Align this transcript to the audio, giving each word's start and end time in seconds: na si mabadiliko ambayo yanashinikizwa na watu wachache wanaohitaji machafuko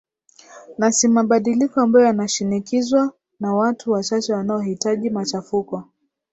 na 0.77 0.91
si 0.91 1.07
mabadiliko 1.07 1.81
ambayo 1.81 2.05
yanashinikizwa 2.05 3.11
na 3.39 3.53
watu 3.53 3.91
wachache 3.91 4.33
wanaohitaji 4.33 5.09
machafuko 5.09 5.83